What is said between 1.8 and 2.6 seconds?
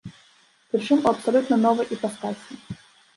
іпастасі.